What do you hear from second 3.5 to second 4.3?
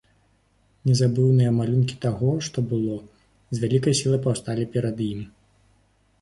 з вялікай сілай